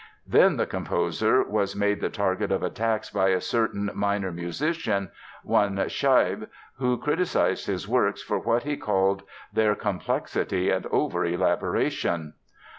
Then 0.25 0.57
the 0.57 0.65
composer 0.65 1.43
was 1.43 1.75
made 1.75 2.01
the 2.01 2.09
target 2.09 2.51
of 2.51 2.63
attacks 2.63 3.11
by 3.11 3.27
a 3.29 3.39
certain 3.39 3.91
minor 3.93 4.31
musician, 4.31 5.11
one 5.43 5.75
Scheibe, 5.75 6.47
who 6.79 6.97
criticized 6.97 7.67
his 7.67 7.87
works 7.87 8.23
for 8.23 8.39
what 8.39 8.63
he 8.63 8.77
called 8.77 9.21
their 9.53 9.75
"complexity 9.75 10.71
and 10.71 10.85
overelaboration." 10.85 12.33